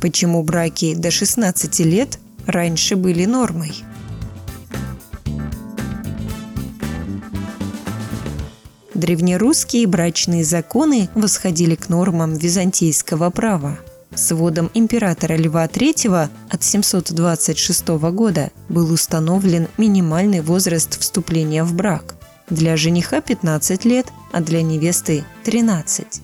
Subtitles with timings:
[0.00, 3.74] Почему браки до 16 лет раньше были нормой?
[8.94, 13.78] Древнерусские брачные законы восходили к нормам византийского права.
[14.14, 22.16] Сводом императора Льва III от 726 года был установлен минимальный возраст вступления в брак.
[22.48, 26.22] Для жениха 15 лет, а для невесты 13.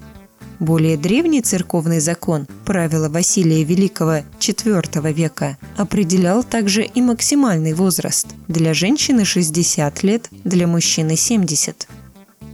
[0.59, 8.27] Более древний церковный закон, правила Василия Великого IV века, определял также и максимальный возраст.
[8.48, 11.88] Для женщины 60 лет, для мужчины 70.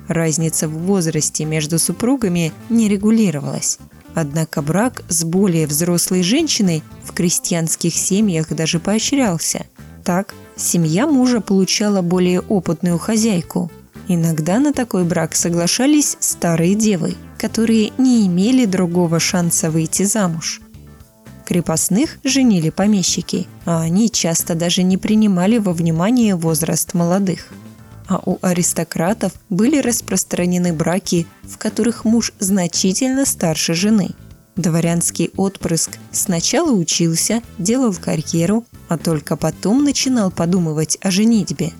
[0.09, 3.79] Разница в возрасте между супругами не регулировалась.
[4.15, 9.65] Однако брак с более взрослой женщиной в крестьянских семьях даже поощрялся.
[10.05, 13.71] Так, семья мужа получала более опытную хозяйку.
[14.09, 20.63] Иногда на такой брак соглашались старые девы, которые не имели другого шанса выйти замуж.
[21.45, 27.49] Крепостных женили помещики, а они часто даже не принимали во внимание возраст молодых–
[28.09, 34.11] а у аристократов были распространены браки, в которых муж значительно старше жены.
[34.57, 41.73] Дворянский отпрыск сначала учился, делал карьеру, а только потом начинал подумывать о женитьбе.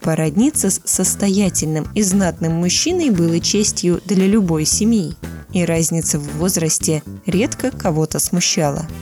[0.00, 5.14] Породниться с состоятельным и знатным мужчиной было честью для любой семьи,
[5.52, 8.86] и разница в возрасте редко кого-то смущала–